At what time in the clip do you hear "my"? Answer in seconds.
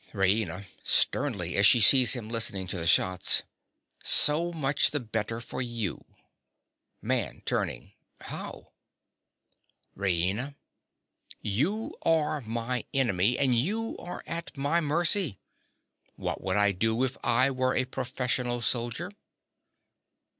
12.41-12.83, 14.57-14.81